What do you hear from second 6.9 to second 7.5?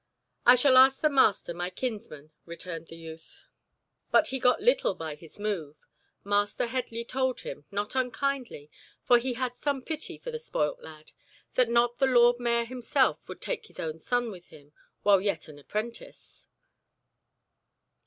told